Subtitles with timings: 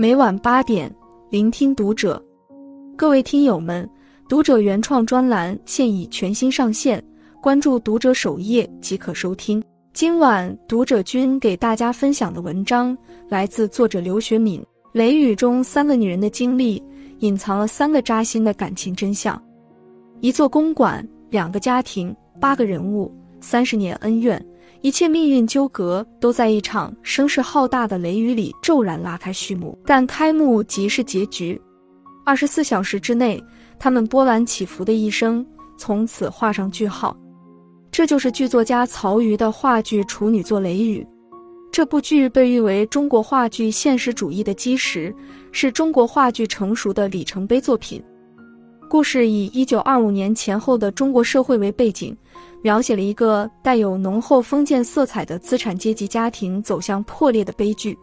[0.00, 0.88] 每晚八点，
[1.28, 2.24] 聆听读者。
[2.96, 3.90] 各位听友们，
[4.28, 7.04] 读者原创专栏现已全新上线，
[7.42, 9.60] 关注读者首页即可收听。
[9.92, 12.96] 今晚读者君给大家分享的文章
[13.28, 14.64] 来自作者刘学敏。
[14.92, 16.80] 雷雨中三个女人的经历，
[17.18, 19.42] 隐藏了三个扎心的感情真相。
[20.20, 24.40] 一座公馆，两个家庭，八个人物，三十年恩怨。
[24.80, 31.60] 一切命运纠葛都在一场声势浩大的雷雨里骤然拉开序幕，但开幕即是结局。
[32.24, 33.42] 二十四小时之内，
[33.78, 35.44] 他们波澜起伏的一生
[35.76, 37.16] 从此画上句号。
[37.90, 41.00] 这就是剧作家曹禺的话剧处女作《雷雨》。
[41.72, 45.14] 这部剧被誉为中国话剧现实主义的基石，
[45.52, 48.02] 是中国话剧成熟的里程碑作品。
[48.88, 52.16] 故事以一九二五年前后的中国社会为背景。
[52.60, 57.96] 描写了一个带有浓厚封建色彩的资产阶级家庭走向破裂的悲剧。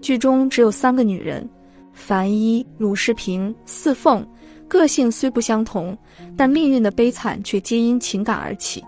[0.00, 1.48] 剧中只有三个女人：
[1.92, 4.24] 樊一、鲁世平、四凤。
[4.68, 5.96] 个性虽不相同，
[6.36, 8.84] 但命运的悲惨却皆因情感而起。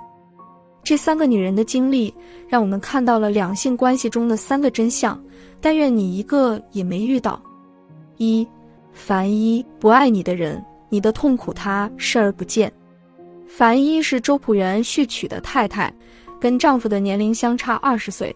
[0.85, 2.12] 这三个女人的经历，
[2.49, 5.21] 让我们看到了两性关系中的三个真相。
[5.61, 7.41] 但愿你一个也没遇到。
[8.19, 8.47] 一，
[8.93, 12.72] 樊一不爱你的人，你的痛苦他视而不见。
[13.47, 15.92] 樊一是周朴园续娶的太太，
[16.39, 18.34] 跟丈夫的年龄相差二十岁。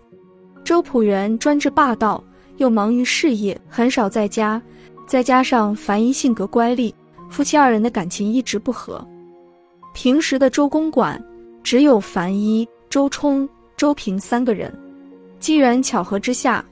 [0.65, 2.23] 周朴园专制霸道，
[2.57, 4.61] 又忙于事业，很少在家。
[5.07, 6.95] 再加上樊一性格乖戾，
[7.29, 9.05] 夫妻二人的感情一直不和。
[9.93, 11.23] 平时的周公馆
[11.63, 14.73] 只有樊一、周冲、周平三个人。
[15.39, 16.65] 机缘巧合之下，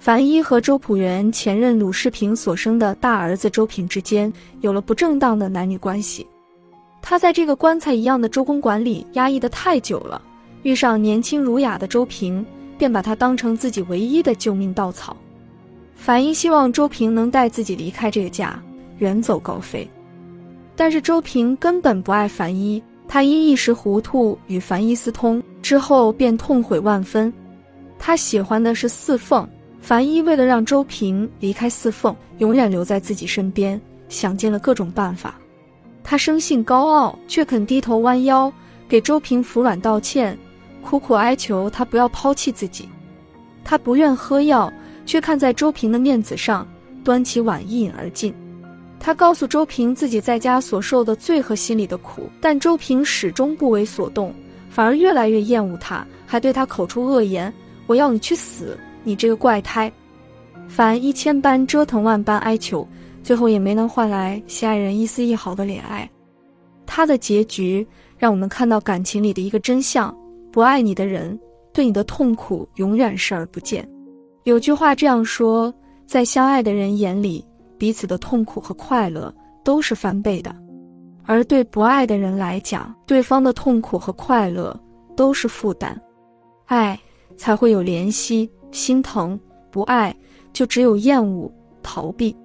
[0.00, 6.26] 樊一和周朴园前任鲁世平所生的大儿子周平之间有了不正当的男女关系。
[7.02, 10.22] 他在这个棺材一样的周公馆里压抑的太久了，
[10.62, 12.44] 遇上年轻儒雅的周平，
[12.78, 15.14] 便把他当成自己唯一的救命稻草。
[15.94, 18.58] 樊一希望周平能带自己离开这个家，
[19.00, 19.86] 远走高飞。
[20.74, 27.30] 但是周平根本不爱樊一，他因一时糊涂与樊一私通之后，便痛悔万分。
[27.98, 29.46] 他喜欢的是四凤，
[29.80, 35.34] 樊一为了让周平离开四凤，永远留在自己身边，想尽了各种办法。
[36.04, 38.52] 他生性高傲，却肯低头弯腰
[38.88, 40.36] 给周平服软道歉，
[40.82, 42.88] 苦苦哀求他不要抛弃自己。
[43.64, 44.72] 他不愿喝药，
[45.06, 46.66] 却看在周平的面子上，
[47.02, 48.34] 端起碗一饮而尽。
[48.98, 54.34] 他告诉周平自己在家所受的罪和心里的苦，但周平始终不为所动，
[54.68, 57.52] 反而越来越厌恶他，还对他口出恶言
[57.86, 59.92] ：“我要你去死，你这个怪胎！”
[60.68, 62.86] 凡一千般折腾，万般哀求。
[63.22, 66.10] 最后也没能换来心爱人一丝一毫的怜爱，
[66.86, 70.16] 他的结局让我们看到感情里的一个真相：
[70.50, 71.38] 不爱你的人
[71.70, 73.86] 对你的痛苦永远视而不见。
[74.44, 75.72] 有句话这样说，
[76.06, 77.44] 在相爱的人眼里，
[77.76, 79.32] 彼此的痛苦和快乐
[79.62, 80.50] 都是翻倍的；
[81.26, 84.74] 而对不爱的人来讲，对方的痛苦和快乐
[85.14, 86.00] 都是负担。
[86.64, 86.98] 爱
[87.36, 89.38] 才会有怜惜、心疼；
[89.70, 90.14] 不爱
[90.52, 91.50] 就只有厌恶、
[91.82, 92.36] 逃避。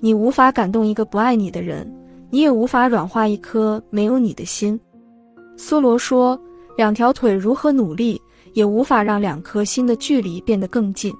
[0.00, 1.90] 你无法感动一个不爱你的人，
[2.30, 4.78] 你也无法软化一颗没有你的心。
[5.56, 6.38] 梭罗说
[6.76, 8.20] ：“两条腿如何努力，
[8.52, 11.14] 也无法让两颗心的距离变得更近。”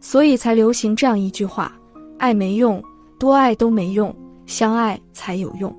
[0.00, 1.76] 所以才流行这样一句话
[2.18, 2.82] ：“爱没用，
[3.18, 4.14] 多爱都没用，
[4.46, 5.74] 相爱才有用。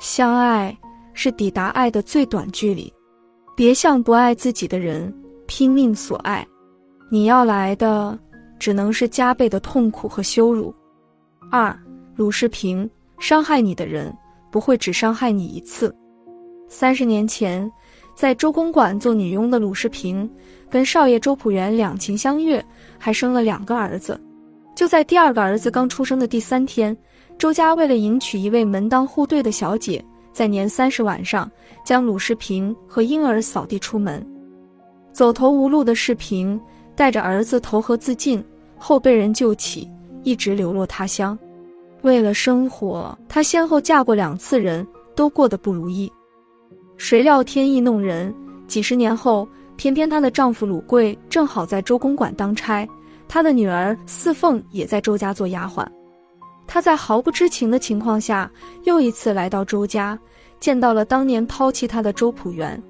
[0.00, 0.76] 相爱
[1.14, 2.92] 是抵达爱的最短距离。
[3.56, 5.12] 别向不爱自己的人
[5.46, 6.46] 拼命索爱，
[7.12, 8.18] 你要来的
[8.58, 10.74] 只能是加倍的痛苦和羞辱。”
[11.52, 11.78] 二，
[12.16, 14.10] 鲁世平伤害你的人
[14.50, 15.94] 不会只伤害你一次。
[16.70, 17.70] 三十年前，
[18.14, 20.26] 在周公馆做女佣的鲁世平，
[20.70, 22.64] 跟少爷周朴园两情相悦，
[22.98, 24.18] 还生了两个儿子。
[24.74, 26.96] 就在第二个儿子刚出生的第三天，
[27.36, 30.02] 周家为了迎娶一位门当户对的小姐，
[30.32, 31.50] 在年三十晚上
[31.84, 34.26] 将鲁世平和婴儿扫地出门。
[35.12, 36.58] 走投无路的世平
[36.94, 38.44] 带着儿子投河自尽，
[38.76, 39.88] 后被人救起。
[40.24, 41.36] 一直流落他乡，
[42.02, 46.08] 为了生活，她先后嫁过两次人，都过得不如意。
[46.96, 48.32] 谁料天意弄人，
[48.68, 52.88] 几十年后，偏偏她的丈夫鲁贵正好在周公馆当差，
[53.26, 55.84] 她的女儿四凤也在周家做丫鬟。
[56.68, 58.48] 她在毫不知情的情况下，
[58.84, 60.16] 又一次来到周家，
[60.60, 62.80] 见到了当年抛弃她的周朴园。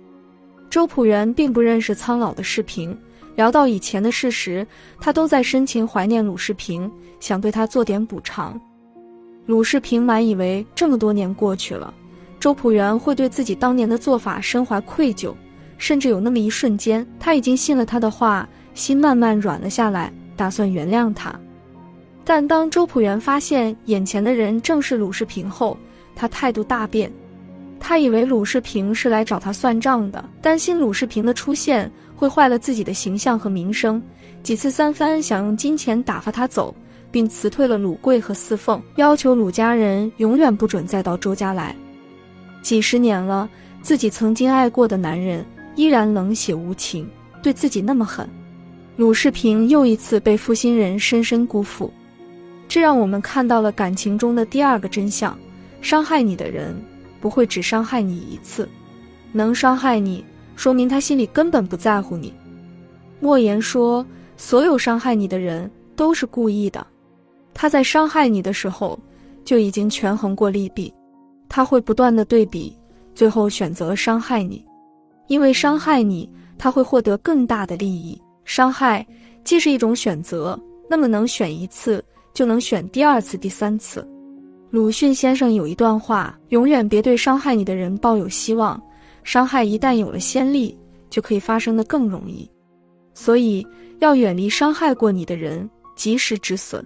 [0.69, 2.95] 周朴园并不认识苍老的世平。
[3.35, 4.67] 聊到以前的事时，
[5.01, 6.91] 他都在深情怀念鲁世平，
[7.21, 8.61] 想对他做点补偿。
[9.47, 11.93] 鲁世平满以为这么多年过去了，
[12.39, 15.35] 周朴园会对自己当年的做法深怀愧疚，
[15.79, 21.35] 甚至有那么一瞬间，他已经信了他的话，心慢慢软了下来，打算原谅他。
[22.25, 25.77] 但当周朴园发现眼前的人正是鲁世平后，
[26.15, 27.11] 他态度大变。
[27.81, 31.91] 他以为鲁世平是来找他算账的，担心鲁世平的出现
[32.23, 34.01] 会坏了自己的形象和名声，
[34.45, 36.73] 几次三番想用金钱打发他走，
[37.11, 41.75] 并辞退了鲁贵和四凤，要求鲁家人永远不准再到周家来。
[42.63, 43.51] 几十年了，
[43.83, 47.11] 自己曾经爱过的男人依然冷血无情，
[47.43, 48.25] 对自己那么狠，
[48.95, 51.93] 鲁世平又一次被负心人深深辜负，
[52.69, 55.37] 这让我们看到了感情中的第二个真相：
[55.81, 56.73] 伤害你的人。
[57.21, 58.69] 不会只伤害你一次，
[59.33, 60.25] 能伤害你，
[60.63, 62.33] 说明他心里根本不在乎你。
[63.19, 64.07] 莫言说，
[64.37, 66.87] 所有伤害你的人都是故意的，
[67.53, 68.97] 他在伤害你的时候
[69.45, 70.95] 就已经权衡过利弊，
[71.49, 72.79] 他会不断的对比，
[73.13, 74.65] 最后选择伤害你，
[75.27, 78.17] 因为伤害你，他会获得更大的利益。
[78.45, 79.05] 伤害
[79.43, 80.57] 既是一种选择，
[80.89, 82.01] 那么能选一次，
[82.33, 84.09] 就能选第二次、第三次。
[84.71, 88.81] 鲁迅先生有一段话：永远别对伤害你的人抱有希望，
[89.25, 90.79] 伤害一旦有了先例，
[91.09, 92.49] 就可以发生的更容易。
[93.15, 93.67] 所以
[94.01, 96.85] 要远离伤害过你的人，及时止损。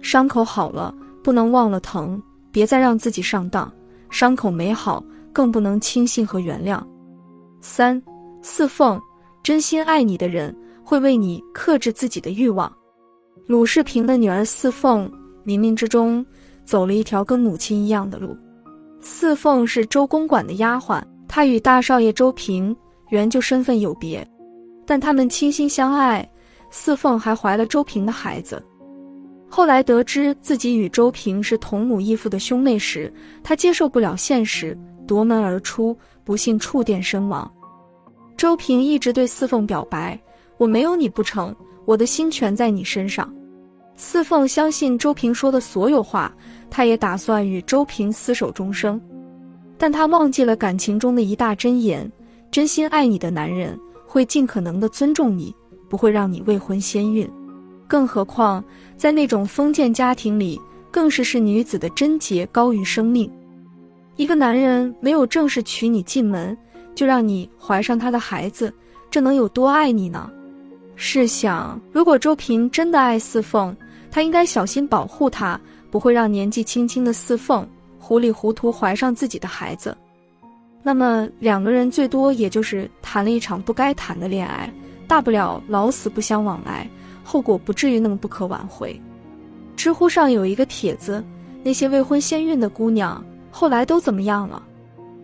[0.00, 2.22] 伤口好了，不能忘了疼，
[2.52, 3.66] 别再让自己上当；
[4.10, 6.82] 伤口没好，更不能轻信和原谅。
[7.60, 8.00] 三
[8.42, 9.00] 四凤，
[9.42, 10.54] 真心爱你的人
[10.84, 12.70] 会为你克制自己的欲望。
[13.46, 15.10] 鲁世平的女儿四凤，
[15.44, 16.24] 冥冥之中。
[16.66, 18.34] 走了一条跟母亲一样的路。
[18.98, 22.74] 四凤是周公馆的丫鬟，他与大少爷周平
[23.08, 24.26] 原就身份有别，
[24.86, 26.28] 但他们倾心相爱。
[26.70, 28.60] 四凤还怀了周平的孩子。
[29.48, 33.12] 后来得知自己与周平是同母异父的兄妹时，
[33.44, 34.76] 他接受不了现实，
[35.06, 37.48] 夺门而出，不幸触电身亡。
[38.36, 40.18] 周平一直对四凤表白
[40.58, 41.54] ：“我没有你不成，
[41.84, 43.32] 我的心全在你身上。”
[43.94, 46.34] 四凤相信周平说的所有话，
[46.68, 49.00] 他也打算与周平厮守终生，
[49.76, 52.10] 但他忘记了感情中的一大箴言：
[52.50, 55.54] 真心爱你的男人会尽可能的尊重你，
[55.88, 57.28] 不会让你未婚先孕。
[57.86, 58.64] 更何况
[58.96, 60.60] 在那种封建家庭里，
[60.90, 63.30] 更是视女子的贞洁高于生命。
[64.16, 66.56] 一个男人没有正式娶你进门，
[66.94, 68.72] 就让你怀上他的孩子，
[69.10, 70.30] 这能有多爱你呢？
[70.96, 73.76] 试想，如果周平真的爱四凤，
[74.10, 75.60] 他应该小心保护她，
[75.90, 77.68] 不会让年纪轻轻的四凤
[78.04, 79.96] 糊里糊涂怀上自己的孩子。
[80.82, 84.70] 那么两个人最多也就是谈了一场不该谈的恋爱，
[85.08, 86.86] 大不了老死不相往来，
[87.24, 89.00] 后果不至于那么不可挽回。
[89.74, 91.24] 知乎上有一个帖子，
[91.62, 94.62] 那些未婚先孕的姑娘后来都怎么样了？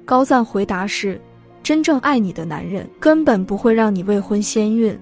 [0.07, 1.21] 高赞回答是：
[1.63, 4.99] 真正爱你的男人根本不会让你未婚先孕，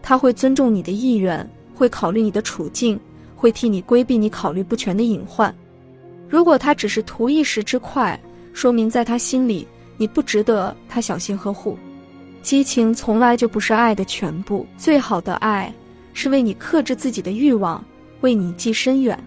[0.00, 1.44] 他会尊重你的意愿，
[1.74, 2.98] 会考虑你的处境。
[3.40, 5.54] 会替你规避你考虑不全的隐患。
[6.28, 8.18] 如果他只是图一时之快，
[8.52, 9.66] 说明在他心里
[9.96, 11.78] 你不值得他小心呵护。
[12.42, 15.72] 激情从来就不是爱的全部，最好的爱
[16.12, 17.82] 是为你克制自己的欲望，
[18.20, 19.18] 为你计深远。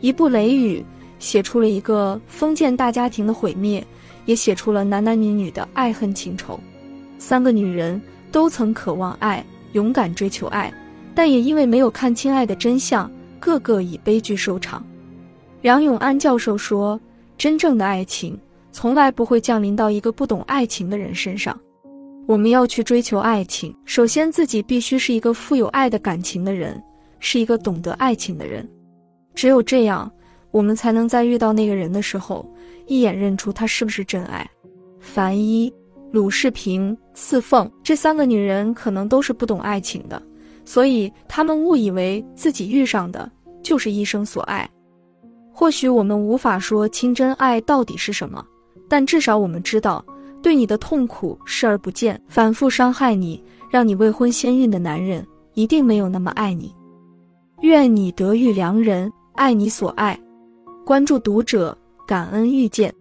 [0.00, 0.80] 一部《雷雨》
[1.18, 3.84] 写出了一个封建大家庭的毁灭，
[4.26, 6.60] 也写出了男男女女的爱恨情仇。
[7.18, 8.00] 三个女人
[8.30, 10.72] 都曾渴望爱，勇敢追求爱，
[11.14, 13.10] 但也因为没有看清爱的真相。
[13.38, 14.84] 个个以悲剧收场。
[15.66, 17.00] 梁永安教授说
[17.36, 18.38] ：“真正的爱情
[18.70, 21.58] 从来不会降临到一个不懂爱情的人身上。
[22.24, 26.80] 我们要去追求爱情，首先自己必须是一个富有爱的感情的人，
[27.18, 28.64] 是一个懂得爱情的人。
[29.34, 30.08] 只有这样，
[30.52, 32.48] 我们才能在遇到那个人的时候，
[32.86, 34.48] 一眼认出他是不是真爱。”
[35.02, 35.74] 樊一、
[36.12, 40.22] 鲁世平、四凤这三个女人可能都是不懂爱情的。
[40.64, 43.28] 所以她们误以为自己遇上的
[43.64, 44.70] 就是一生所爱。
[45.58, 48.44] 或许我们无法说清真爱到底是什么，
[48.90, 50.04] 但至少我们知道，
[50.42, 56.74] 对你的痛苦视而不见，反复伤害你，让你未婚先孕的男人，一定没有那么爱你。
[57.62, 60.20] 愿你得遇良人，爱你所爱。
[60.84, 62.92] 关注读者，感恩遇见。